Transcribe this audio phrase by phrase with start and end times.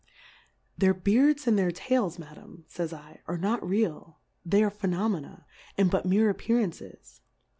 [0.79, 4.89] Their Beards and their Tails, Ma dam, /^w /, are not real, they are P/;^
[4.91, 5.43] nomena^
[5.77, 7.21] and but meer Appearances.